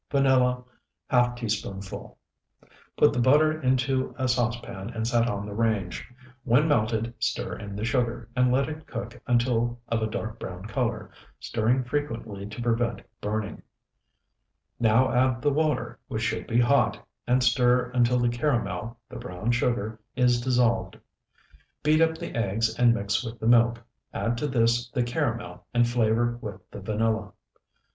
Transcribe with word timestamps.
Vanilla, 0.09 0.63
½ 1.11 1.35
teaspoonful. 1.37 2.17
Put 2.97 3.13
the 3.13 3.19
butter 3.19 3.61
into 3.61 4.15
a 4.17 4.27
saucepan 4.27 4.89
and 4.89 5.07
set 5.07 5.27
on 5.29 5.45
the 5.45 5.53
range. 5.53 6.11
When 6.43 6.67
melted, 6.67 7.13
stir 7.19 7.53
in 7.55 7.75
the 7.75 7.85
sugar, 7.85 8.27
and 8.35 8.51
let 8.51 8.87
cook 8.87 9.21
until 9.27 9.79
of 9.89 10.01
a 10.01 10.07
dark 10.07 10.39
brown 10.39 10.65
color, 10.65 11.11
stirring 11.39 11.83
frequently 11.83 12.47
to 12.47 12.61
prevent 12.63 13.03
burning. 13.21 13.61
Now 14.79 15.11
add 15.13 15.39
the 15.39 15.53
water, 15.53 15.99
which 16.07 16.23
should 16.23 16.47
be 16.47 16.59
hot, 16.59 16.97
and 17.27 17.43
stir 17.43 17.91
until 17.91 18.17
the 18.17 18.27
caramel 18.29 18.97
(the 19.07 19.17
browned 19.17 19.53
sugar) 19.53 19.99
is 20.15 20.41
dissolved. 20.41 20.97
Beat 21.83 22.01
up 22.01 22.17
the 22.17 22.35
eggs 22.35 22.73
and 22.79 22.95
mix 22.95 23.23
with 23.23 23.37
the 23.39 23.45
milk; 23.45 23.77
add 24.15 24.35
this 24.39 24.87
to 24.87 24.95
the 24.99 25.03
caramel 25.03 25.67
and 25.75 25.87
flavor 25.87 26.37
with 26.41 26.67
the 26.71 26.81
vanilla. 26.81 27.33